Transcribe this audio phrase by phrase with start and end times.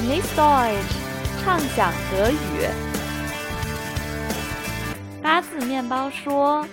[0.00, 0.94] Genieß Deutsch，
[1.42, 2.36] 畅想德语。
[5.20, 6.64] 八字面包说。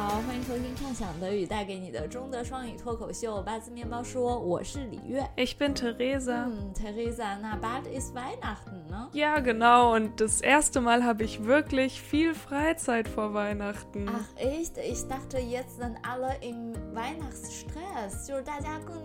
[0.00, 5.28] 好，欢迎收听畅想德语带给你的中德双语脱口秀八字面包说，我是李月。
[5.36, 6.46] Ich bin Theresa.
[6.46, 9.08] Hm, Theresa, na bald ist Weihnachten, ne?
[9.12, 9.94] Ja, genau.
[9.94, 14.06] Und das erste Mal habe ich wirklich viel Freizeit vor Weihnachten.
[14.08, 14.78] Ach echt?
[14.78, 18.26] Ich dachte, jetzt sind alle im Weihnachtsstress.
[18.26, 19.02] 就是大家更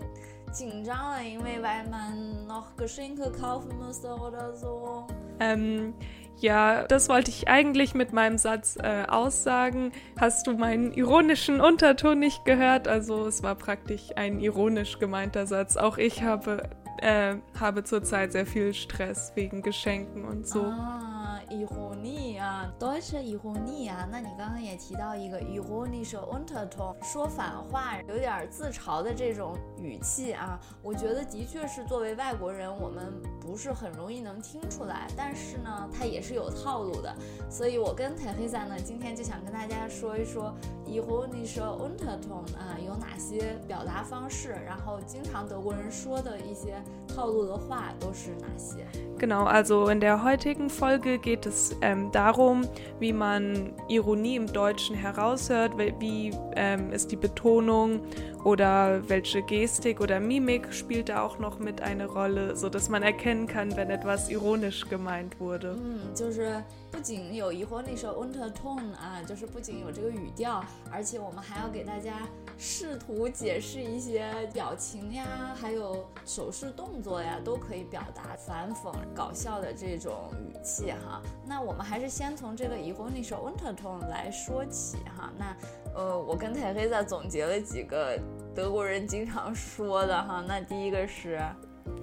[0.52, 5.06] 紧张了，因为weil man noch Geschenke kaufen müsste oder so.
[5.40, 5.94] Ähm,
[6.39, 9.91] ja, das wollte ich eigentlich mit meinem Satz äh, aussagen.
[10.19, 12.87] Hast du meinen ironischen Unterton nicht gehört?
[12.87, 15.77] Also es war praktisch ein ironisch gemeinter Satz.
[15.77, 16.69] Auch ich habe,
[17.01, 20.61] äh, habe zurzeit sehr viel Stress wegen Geschenken und so.
[20.61, 21.16] Ah.
[21.49, 37.15] Ironie 啊，Deutsche Ironie 啊，那你刚刚也提到一个伊霍尼是 u n t e r t o n 说反话，有点自嘲的这种语气啊，我觉得的确是作为外国人，我们不是很容易能听出来，但是呢，它也是有套路的，
[37.49, 40.53] 所以我跟 Teresa 呢，今天就想跟大家说一说
[40.85, 48.85] 伊霍尼是 u n t e r t o n 啊，有哪些表达方式，然后经常德国人说的一些套路的话都是哪些
[49.17, 52.62] ？Genau, also in der heutigen Folge geht geht es ähm, darum,
[52.98, 58.00] wie man Ironie im Deutschen heraushört, wie ähm, ist die Betonung
[58.44, 63.46] oder welche Gestik oder Mimik spielt da auch noch mit eine Rolle, sodass man erkennen
[63.46, 65.76] kann, wenn etwas ironisch gemeint wurde.
[65.78, 72.14] 嗯，就是不仅有 ironische Unterton 啊，就是不仅有这个语调，而且我们还要给大家
[72.58, 81.22] 试图解释一些表情呀，还有手势动作呀，都可以表达反讽、搞笑的这种语气哈。
[81.45, 85.31] 那我们还是先从这个 ironische Unterton 来说起哈。
[85.37, 85.55] 那
[85.95, 88.19] 呃，我跟泰黑在总结了几个
[88.53, 90.43] 德国人经常说的哈。
[90.47, 91.39] 那第一个是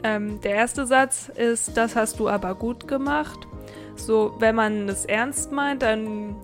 [0.03, 3.47] ，ähm, der erste Satz ist, das hast du aber gut gemacht.
[3.97, 6.35] So, wenn man es ernst meint, dann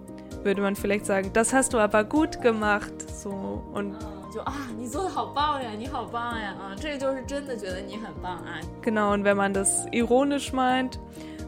[0.44, 2.92] würde man vielleicht sagen, das hast du aber gut gemacht.
[3.10, 3.94] So und
[4.32, 8.60] 就啊，你做的好棒呀，你好棒呀啊，这个就是真的觉得你很棒啊。
[8.80, 11.00] Genau und wenn man das ironisch meint,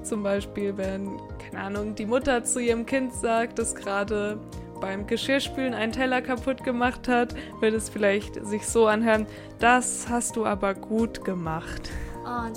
[0.03, 4.39] Zum Beispiel, wenn, keine Ahnung, die Mutter zu ihrem Kind sagt, dass gerade
[4.81, 9.27] beim Geschirrspülen einen Teller kaputt gemacht hat, wird es vielleicht sich so anhören,
[9.61, 11.91] das hast du aber gut gemacht.
[12.25, 12.53] Uh,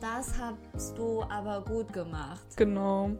[0.00, 2.40] das hast du aber gut gemacht.
[2.56, 3.10] Genau.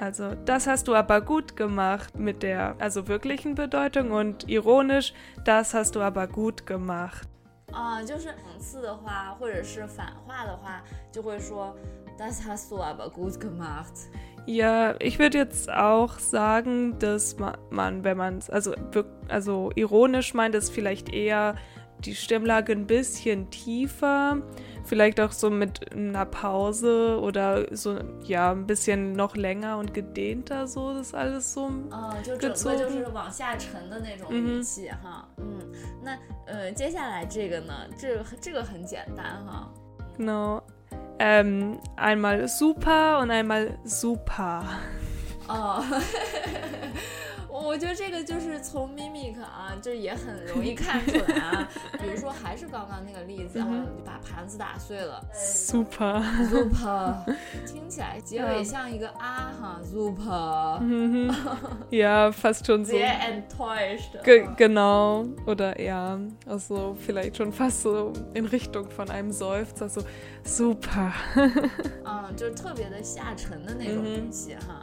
[0.00, 5.12] also, das hast du aber gut gemacht mit der also wirklichen Bedeutung und ironisch,
[5.44, 7.28] das hast du aber gut gemacht.
[7.73, 11.75] 啊，就是讽刺的话或者是反话的话，就会说
[12.17, 14.09] Das hast du aber gut gemacht.
[14.45, 17.37] Ja, ich würde jetzt auch sagen, dass
[17.69, 18.73] man, wenn man es also,
[19.27, 21.55] also ironisch meint, ist vielleicht eher
[21.99, 24.37] die Stimmlage ein bisschen tiefer,
[24.85, 30.65] vielleicht auch so mit einer Pause oder so, ja, ein bisschen noch länger und gedehnter,
[30.65, 35.52] so das alles so ah, 就整个就是往下沉的那种语气哈，嗯，
[36.02, 39.70] 那呃，接下来这个呢，这这个很简单哈。
[40.18, 40.62] Genau,
[41.18, 44.62] ähm, einmal super und einmal super.
[45.48, 45.84] 哦。
[47.64, 51.68] 我觉得这个就是从 mimic 啊，就也很容易看出来啊。
[51.98, 53.66] 比如说，还是刚刚那个例子啊，
[53.96, 57.14] 你把盘子打碎了，super super，
[57.66, 60.80] 听起来结尾像一个啊哈，super。
[61.90, 62.92] Ja, fast schon so.
[62.92, 64.16] Sehr enttäuscht.
[64.56, 65.26] genau.
[65.46, 70.02] Oder ja, also vielleicht schon fast so in Richtung von einem Seufzer, so
[70.44, 71.12] super.
[72.04, 74.82] 嗯，就是特别的下沉的那种语气哈。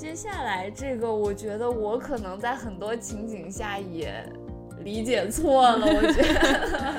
[0.00, 4.24] 接下来这个，我觉得我可能在很多情景下也
[4.82, 5.86] 理解错了。
[5.86, 6.94] 我觉得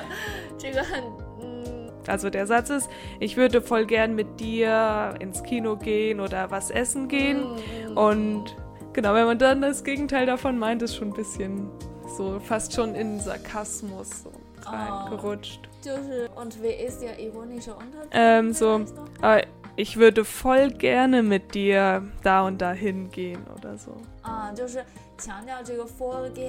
[0.56, 1.02] 这个很
[1.40, 1.90] 嗯。
[2.06, 2.88] Also der Satz ist,
[3.20, 7.56] ich würde voll gern mit dir ins Kino gehen oder was essen gehen.
[7.88, 7.96] Mm.
[7.96, 8.56] Und
[8.92, 11.68] genau, wenn man dann das Gegenteil davon meint, ist schon ein bisschen
[12.16, 14.30] so fast schon in Sarkasmus so
[14.64, 15.60] reingerutscht.
[15.86, 16.40] Oh.
[16.40, 18.08] Und wie ist der ironische Unterton?
[18.12, 18.80] Ähm, so,
[19.22, 19.42] äh,
[19.75, 23.95] ich würde voll gerne mit dir da und da hingehen oder so.
[24.21, 24.51] Ah.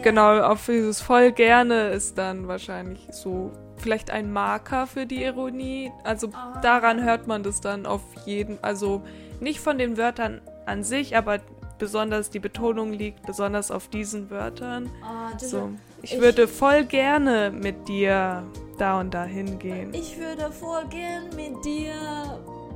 [0.03, 5.93] Genau, auf dieses voll gerne ist dann wahrscheinlich so vielleicht ein Marker für die Ironie.
[6.03, 6.61] Also ah.
[6.61, 9.03] daran hört man das dann auf jeden, also
[9.41, 11.41] nicht von den Wörtern an sich, aber
[11.79, 14.91] besonders die Betonung liegt besonders auf diesen Wörtern.
[15.03, 15.71] Ah, so,
[16.03, 18.44] ich, ich würde voll gerne mit dir
[18.79, 19.93] da und da hingehen.
[19.94, 21.93] Ich würde voll gerne mit dir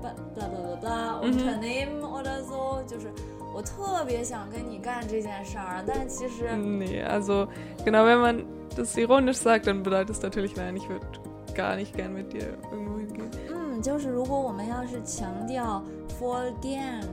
[0.01, 3.11] bla bla bla bla Unternehmen oder so，就是
[3.55, 7.49] 我特别想跟你干这件事儿，但其实 Nee, also
[7.85, 8.45] genau, wenn man
[8.77, 11.07] das ironisch sagt, dann bedeutet es natürlich, nein, ich würde
[11.55, 13.31] gar nicht gern mit dir irgendwo hingehen.
[13.51, 15.83] 嗯，就是如果我们要是强调
[16.19, 17.05] for again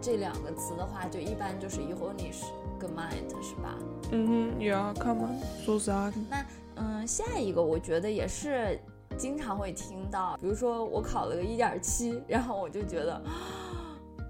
[0.00, 2.44] 这两个词的话，就一般就是 ironisch
[2.78, 3.74] gemeint 是吧？
[4.12, 6.12] 嗯哼，ja kann man so sagen.
[6.30, 6.44] 那
[6.76, 8.78] 嗯，下一个我觉得也是
[9.18, 13.20] 经常会听到，比如说我考了个一点七，然后我就觉得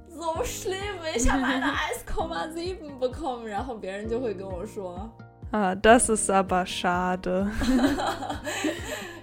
[0.08, 1.72] so schlimm，ich habe eine
[2.06, 5.08] 1,7 bekommen，然后别人就会跟我说
[5.52, 7.46] ，Ah, das ist aber schade.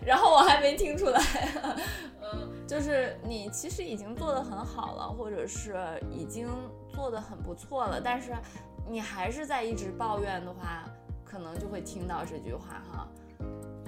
[0.06, 1.20] 然后我还没听出来，
[2.22, 5.76] 嗯， 就是你其实已经做得很好了，或者是
[6.12, 6.48] 已经
[6.90, 8.32] 做得很不错了，但是
[8.88, 10.84] 你还是在一直抱怨的话，
[11.26, 13.08] 可能就会听到这句话哈。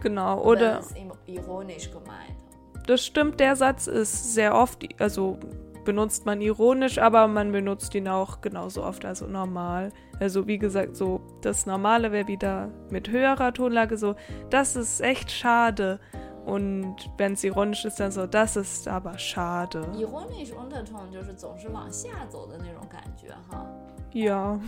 [0.06, 0.96] Genau, oder Das ist
[1.26, 2.36] ironisch gemeint.
[2.86, 5.38] das stimmt, der Satz ist sehr oft, also
[5.84, 9.92] benutzt man ironisch, aber man benutzt ihn auch genauso oft, also normal.
[10.20, 14.14] Also wie gesagt, so das Normale wäre wieder mit höherer Tonlage so,
[14.50, 15.98] das ist echt schade.
[16.44, 19.86] Und wenn es ironisch ist, dann so, das ist aber schade.
[19.96, 23.64] ironisch Unterton 就是总是往下走的那种感觉哈。
[24.14, 24.58] Ja,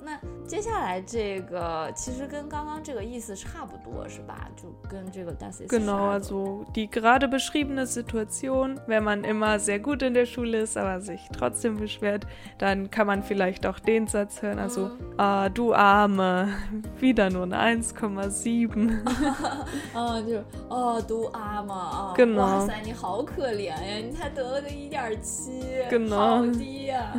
[0.00, 4.48] 那接下来这个其实跟刚刚这个意思差不多是吧？
[4.56, 10.14] 就跟这个 das ist genau, schade also die gerade beschriebene Situation, wenn man immer sehr gut in
[10.14, 12.26] der Schule ist, aber sich trotzdem beschwert,
[12.56, 16.48] dann kann man vielleicht auch den Satz hören, also, ah, du Arme,
[16.98, 18.90] wieder nur eine 1,7.
[19.94, 27.18] 嗯，就是哦，du arme 啊， Genau 哇塞，你好可怜呀，你才得了个一点七 Genau 好低呀、啊，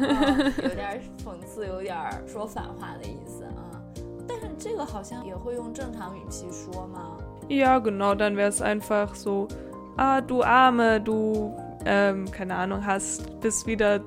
[0.64, 1.98] 有点讽刺， 有点
[2.28, 3.82] 说反话的意思啊。
[4.28, 7.18] 但是这个好像也会用正常语气说吗？
[7.50, 9.48] Ja, genau, dann wäre es einfach so,
[9.98, 11.52] ah, du Arme, du,
[11.86, 14.02] ähm, keine Ahnung, hast, bist wieder,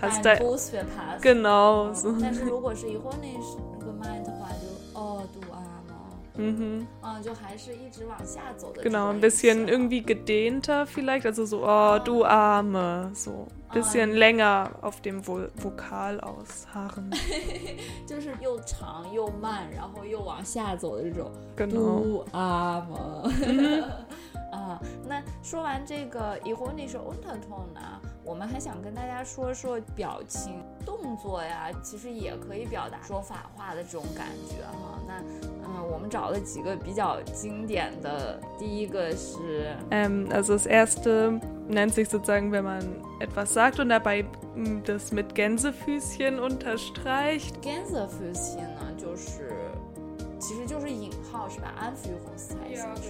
[0.00, 1.20] hast Ein da, Bus verpasst。
[1.20, 2.14] genau, so.
[2.18, 6.86] 但是如果是 ironisch gemeint 的话，就哦，du arme， Mhm.
[7.02, 8.82] 啊，就还是一直往下走的。
[8.82, 15.01] Genau, ein bisschen irgendwie gedehnter vielleicht, also so, oh, du Arme, so, Bisschen länger auf
[15.01, 17.11] dem Vo Vokal ausharren.
[18.07, 21.29] 就是又长又慢，然后又往下走的这种。
[21.57, 22.01] Genau.
[22.01, 23.83] Du arme。
[24.53, 34.97] 啊，那说完这个 ironisch Unterton 呢，我们还想跟大家说说表情、动作呀，其实也可以表达说反话的这种感觉哈。
[35.05, 35.21] 那
[39.91, 45.11] Ähm, also das erste nennt sich sozusagen, wenn man etwas sagt und dabei hm, das
[45.11, 47.61] mit Gänsefüßchen unterstreicht.
[47.61, 48.75] Gänsefüßchen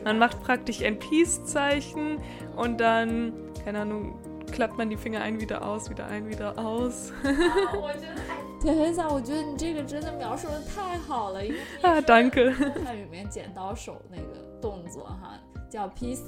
[0.04, 2.20] Man macht praktisch ein Peace-Zeichen
[2.56, 3.34] und dann,
[3.64, 4.18] keine Ahnung,
[4.52, 7.12] klappt man die Finger ein, wieder aus, wieder ein, wieder aus.
[7.26, 7.88] Ah, oh,
[8.72, 12.52] 啊，我觉得哎，铁黑我觉得你这个真的描述的太好了，因为 ah, danke.
[12.84, 15.40] 汉语里面剪刀手那个动作哈，
[15.70, 16.22] 叫 peace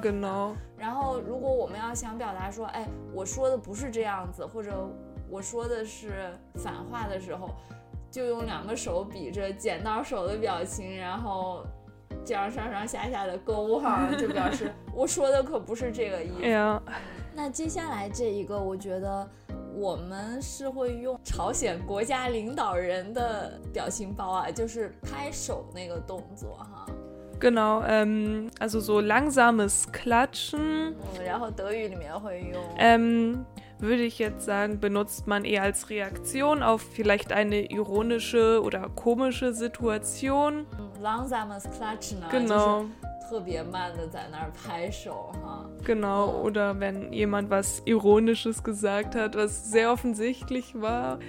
[0.00, 0.52] genau.
[0.76, 4.88] 然后，如果我们要想表达说，哎，我说的不是这样子，或者
[5.30, 7.50] 我说的是反话的时候，
[8.10, 11.64] 就用两个手比着剪刀手的表情，然后
[12.24, 16.80] 这样上上下下的勾哈，就表示我说的可不是这个意思。
[17.32, 19.28] 那接下来这一个，我觉得
[19.79, 26.85] 我们是会用朝鲜国家领导人的表情包啊，就是拍手那个动作哈。
[27.39, 27.83] genau.
[27.85, 30.93] Ähm, also so langsames Klatschen.
[31.17, 33.45] 嗯，然后德语里面会用 Ähm,
[33.79, 39.53] würde ich jetzt sagen, benutzt man eher als Reaktion auf vielleicht eine ironische oder komische
[39.53, 40.65] Situation.
[40.79, 42.89] 嗯 langsames Klatschen 啊， Genau, 就是
[43.29, 45.65] 特别慢的在那儿拍手哈。
[45.83, 46.27] genau.
[46.29, 46.45] Oh.
[46.49, 51.19] Oder wenn jemand was Ironisches gesagt hat, was sehr offensichtlich war.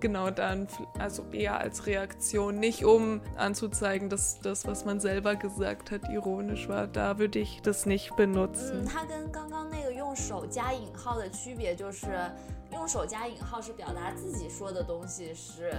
[0.00, 5.34] Genau, dann f- also eher als Reaktion, nicht um anzuzeigen, dass das, was man selber
[5.34, 6.86] gesagt hat, ironisch war.
[6.86, 8.84] Da würde ich das nicht 嗯， benutzen.
[8.86, 9.81] 它跟刚刚那个
[10.13, 12.29] 用手加引号的区别就是，
[12.71, 15.73] 用手加引号是表达自己说的东西是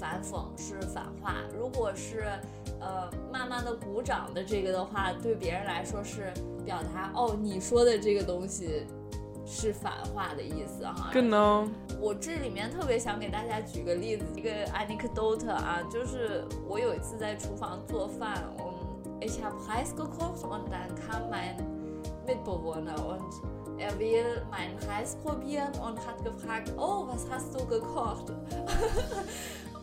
[0.00, 2.24] 反讽是反话，如果是
[2.80, 6.32] 呃慢慢的鼓掌的这个的话，对别人来说是
[6.64, 8.86] 表达哦你说的这个东西
[9.44, 11.10] 是反话的意思哈。
[11.12, 11.68] Genau.
[12.00, 18.72] 我这里面特别想给大家举个例子，一个 anecdote 啊，就是我有一次在厨房做饭，我
[19.20, 21.54] ich habe Reis gekocht und dann kam mein
[22.26, 28.32] Mitbewohner und er will meinen Reis probieren und hat gefragt, oh, was hast du gekocht?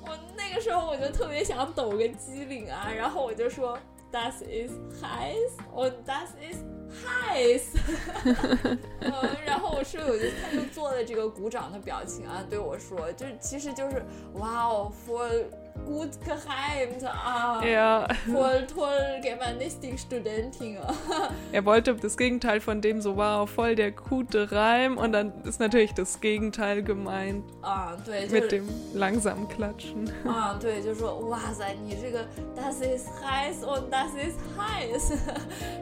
[0.01, 3.77] 我那个时候我就特别想抖个机灵啊，然后我就说
[4.11, 6.65] Das ist Reis und das ist
[7.05, 7.61] heiß，
[8.99, 15.29] 呃，然后我室友就他就做了这个鼓掌的表情啊，对我说，就其实就是哇哦，for
[15.84, 18.08] gut geheimt ah, Ja.
[18.32, 20.78] voll toll germanistik Studentin.
[21.52, 25.60] Er wollte das Gegenteil von dem so wow, voll der gute Reim und dann ist
[25.60, 30.08] natürlich das Gegenteil gemeint 啊，对，就 mit 是 dem langsamen Klatschen.
[30.26, 32.26] 啊， 对，就说哇塞，你这个
[32.56, 35.16] das ist heiß und das ist heiß，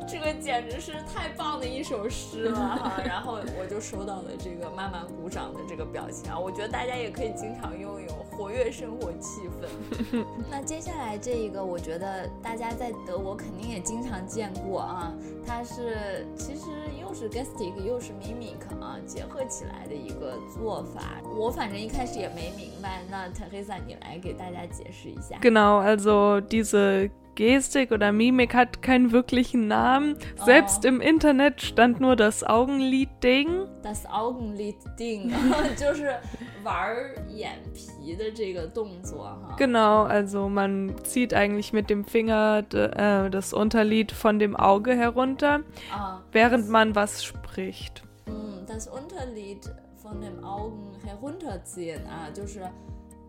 [0.07, 3.01] 这个简直是太棒的一首诗了哈。
[3.07, 9.88] 然后我就收到了这个慢慢鼓掌的这个表情啊，我觉得大家也可以经常用用，活跃生活气氛。
[10.50, 15.14] 那接下来这一个，我觉得大家在德国肯定也经常见过啊，
[15.46, 16.66] 它是其实
[17.00, 21.22] 又是 gestic 又是 mimic 啊结合起来的一个做法。
[21.38, 25.38] 我反正一开始也没明白，那 Teresa 你来给大家解释一下。
[25.42, 30.17] Genau, also diese Gestik oder Mimik hat keinen wirklichen Namen.
[30.45, 33.67] Selbst im Internet stand nur das Augenlid-Ding.
[33.83, 35.33] Das Augenlid Ding
[35.77, 36.15] 就是
[36.63, 36.95] 玩
[37.29, 39.57] 眼皮的这个动作哈。
[39.59, 44.95] Genau, also man zieht eigentlich mit dem Finger de, äh, das Unterlid von dem Auge
[44.95, 48.05] herunter, 啊， während man was spricht.
[48.27, 52.61] 嗯，das Unterlid von den Augen herunterziehen 啊，就是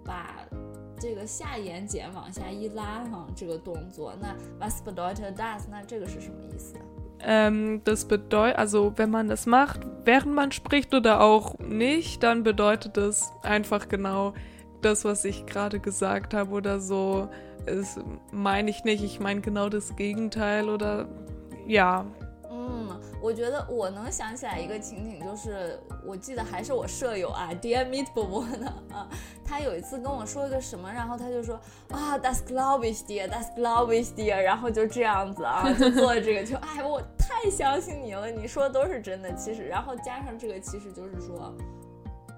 [0.05, 0.27] 把
[0.99, 4.13] 这个下眼睑往下一拉哈，这个动作。
[4.19, 5.63] 那 was bedeutet das？
[5.69, 6.75] 那这个是什么意思？
[7.19, 12.43] Ähm, das bedeutet, also wenn man das macht, während man spricht oder auch nicht, dann
[12.43, 14.33] bedeutet es einfach genau
[14.81, 17.29] das, was ich gerade gesagt habe oder so.
[17.65, 17.99] Das
[18.31, 21.07] meine ich nicht, ich meine genau das Gegenteil oder
[21.65, 22.05] ja.
[23.20, 29.08] 嗯，我觉得我能想起来一个情景，就是我记得还是我舍友啊，Dear Meatball 呢啊，
[29.44, 31.60] 他有一次跟我说一个什么，然后他就说
[31.90, 39.32] 啊，That's glaube ich dir，Das glaube ich dir，然后就这样子啊，就做了这个，就 哎，我太相信你了，你说的都是真的。
[39.34, 41.54] 其实，然后加上这个，其实就是说，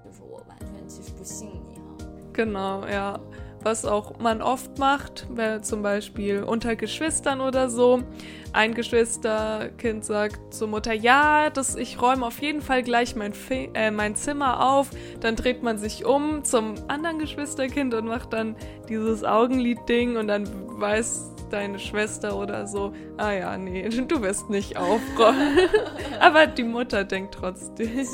[0.03, 3.19] 就是我完全其实不信你哈、Genau, ja.
[3.63, 8.03] Was auch man oft macht, weil zum Beispiel unter Geschwistern oder so.
[8.51, 13.89] Ein Geschwisterkind sagt zur Mutter, ja, das, ich räume auf jeden Fall gleich mein, äh,
[13.89, 14.89] mein Zimmer auf.
[15.21, 18.55] Dann dreht man sich um zum anderen Geschwisterkind und macht dann
[18.89, 20.47] dieses Augenlid-Ding und dann
[20.79, 25.59] weiß deine Schwester oder so, ah ja, nee, du wirst nicht aufräumen.
[26.19, 27.89] Aber die Mutter denkt trotzdem.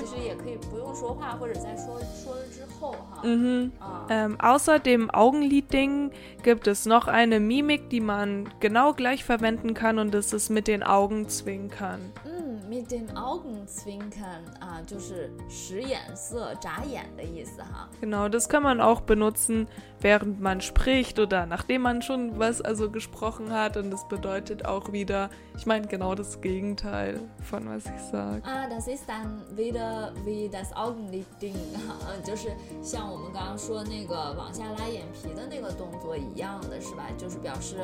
[3.23, 3.73] Mhm.
[3.81, 6.11] 啊， Ähm, außer dem Augenlid-Ding
[6.43, 10.69] gibt es noch eine Mimik, die man genau gleich verwenden kann und das ist mit
[10.69, 12.13] den Augen zwinkern.
[12.27, 17.89] 嗯，mit den Augenzwinkern 啊，就是使眼色、眨眼的意思哈。
[18.01, 19.69] Genau, das kann man auch benutzen,
[20.01, 24.93] während man spricht oder nachdem man schon was also gesprochen hat und das bedeutet auch
[24.93, 28.43] wieder, ich meine genau das Gegenteil von was ich sage.
[28.45, 32.49] 啊，das ist dann wieder wie das Augenlid-Ding， 啊就是
[32.83, 37.06] 像 我们刚刚说那个往下拉眼皮的那个动作一样的，是吧？
[37.18, 37.78] 就是表示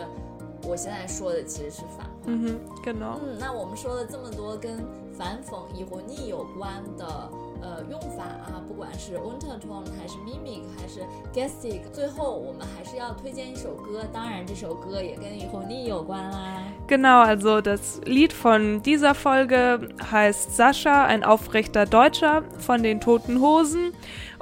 [0.64, 2.32] 我现在说的其实是反话。
[2.32, 3.20] Mhm, genau.
[3.24, 4.86] 嗯，那我们说了这么多跟
[5.18, 7.30] 反讽、以或逆有关的
[7.62, 11.02] 呃用法啊，不管是 untertone 还是 mimic 还是
[11.34, 16.64] gestic，最后我们还是要推荐一首歌，当然这首歌也跟以或逆有关啦。
[16.88, 23.94] Genau, also das Lied von dieser Folge heißt Sascha, ein aufrechter Deutscher von den Toten Hosen.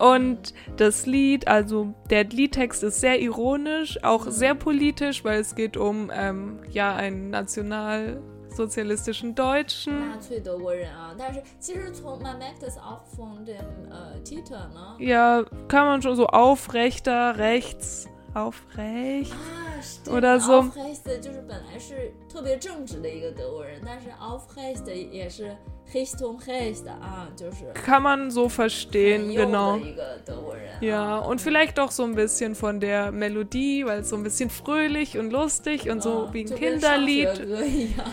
[0.03, 5.77] Und das Lied, also der Liedtext ist sehr ironisch, auch sehr politisch, weil es geht
[5.77, 10.11] um ähm, ja einen nationalsozialistischen Deutschen.
[10.11, 13.57] 纳粹德国人啊，但是其实从 Man merkt es auch von dem
[13.91, 14.97] 呃 Titel 呢。
[14.99, 19.33] Ja, kann man schon so aufrechter, rechts, aufrecht.
[19.33, 19.37] 啊，
[19.81, 25.57] 是 Oder so Aufrecht 就是本来是特别正直的一个德国人，但是 Aufrecht 也是
[25.95, 29.79] Richtung recht 啊，就是 Kann man so 很 verstehen, 右 genau.
[29.81, 30.79] 的一个德国人、啊。
[30.83, 34.51] Ja, und vielleicht auch so ein bisschen von der Melodie, weil es so ein bisschen
[34.51, 37.47] fröhlich und lustig und so 啊 wie ein 就跟上学 Kinderlied.
[37.47, 38.07] 歌一样。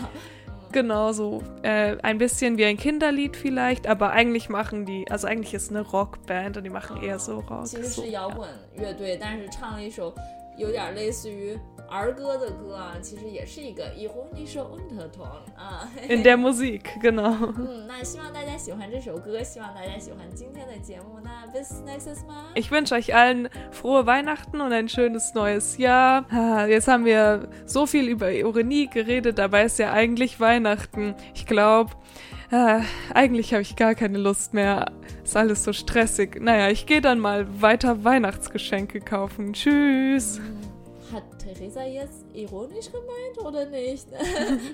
[0.72, 5.54] Genau, so äh, ein bisschen wie ein Kinderlied vielleicht, aber eigentlich machen die, also eigentlich
[5.54, 7.66] ist eine Rockband und die machen eher so Rock.
[7.66, 8.34] 其实 So, 是摇 ja.
[8.34, 10.14] 滚乐队，但是唱了一首
[10.58, 11.58] 有点类似于
[11.90, 15.24] 儿歌的歌啊，其实也是一个以后一首 Unterton
[15.56, 15.88] 啊。
[16.08, 17.52] In der Musik, genau.
[17.56, 21.20] 嗯，那希望大家喜欢这首歌，希望大家喜欢今天的节目。
[21.22, 22.44] 那 bis nächstes Mal。
[22.54, 26.24] Ich wünsche euch allen frohe Weihnachten und ein schönes neues Jahr.
[26.30, 31.14] Ah, Jetzt haben wir so viel über Ironie geredet, dabei ist ja eigentlich Weihnachten.
[31.34, 31.92] Ich glaube,
[32.50, 32.80] ah,
[33.14, 34.90] eigentlich habe ich gar keine Lust mehr.
[35.22, 36.40] Ist alles so stressig.
[36.40, 39.52] Naja, ich gehe dann mal weiter Weihnachtsgeschenke kaufen.
[39.52, 40.40] Tschüss.
[41.12, 44.06] hat Theresa jetzt ironisch gemeint oder nicht？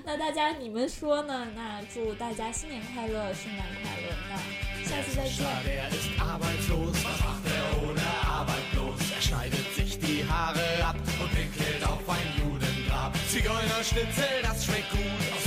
[0.05, 1.47] 那大家你们说呢？
[1.55, 4.15] 那祝大家新年快乐，圣诞快乐！
[4.29, 4.37] 那
[4.83, 5.45] 下次再见。
[5.45, 9.11] Er ist arbeitslos, was macht er ohne Arbeit bloß?
[9.15, 13.15] Er schneidet sich die Haare ab und pinkelt auf ein Judengrab.
[13.29, 14.99] Zigeunerschnitzel, das schmeckt gut.
[15.35, 15.43] Aus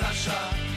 [0.00, 0.67] Russia.